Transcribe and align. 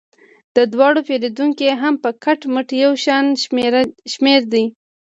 د 0.55 0.57
دواړو 0.73 0.99
پیرودونکي 1.07 1.67
هم 1.81 1.93
په 2.03 2.09
کټ 2.23 2.39
مټ 2.53 2.69
یو 2.83 2.91
شان 3.03 3.25
شمیر 4.13 4.41
دي. 4.53 4.65